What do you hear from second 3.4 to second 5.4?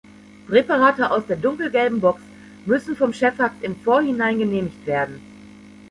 im Vorhinein genehmigt werden.